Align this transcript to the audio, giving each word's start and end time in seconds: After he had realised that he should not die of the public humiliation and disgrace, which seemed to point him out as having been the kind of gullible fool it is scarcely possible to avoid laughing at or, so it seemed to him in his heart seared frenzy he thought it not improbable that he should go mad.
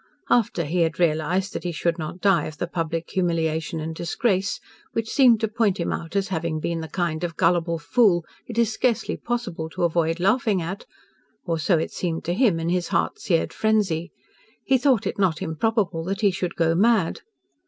After 0.31 0.63
he 0.63 0.79
had 0.79 0.99
realised 0.99 1.53
that 1.53 1.63
he 1.63 1.71
should 1.71 1.99
not 1.99 2.21
die 2.21 2.45
of 2.47 2.57
the 2.57 2.65
public 2.65 3.07
humiliation 3.11 3.79
and 3.79 3.93
disgrace, 3.93 4.59
which 4.93 5.11
seemed 5.13 5.39
to 5.41 5.47
point 5.47 5.79
him 5.79 5.93
out 5.93 6.15
as 6.15 6.29
having 6.29 6.59
been 6.59 6.79
the 6.79 6.87
kind 6.87 7.23
of 7.23 7.37
gullible 7.37 7.77
fool 7.77 8.25
it 8.47 8.57
is 8.57 8.73
scarcely 8.73 9.15
possible 9.15 9.69
to 9.69 9.83
avoid 9.83 10.19
laughing 10.19 10.59
at 10.59 10.87
or, 11.45 11.59
so 11.59 11.77
it 11.77 11.91
seemed 11.91 12.23
to 12.23 12.33
him 12.33 12.59
in 12.59 12.69
his 12.69 12.87
heart 12.87 13.19
seared 13.19 13.53
frenzy 13.53 14.11
he 14.65 14.79
thought 14.79 15.05
it 15.05 15.19
not 15.19 15.39
improbable 15.39 16.03
that 16.05 16.21
he 16.21 16.31
should 16.31 16.55
go 16.55 16.73
mad. 16.73 17.21